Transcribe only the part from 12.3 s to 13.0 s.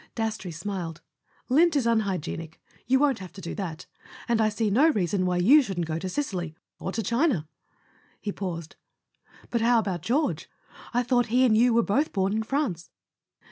in France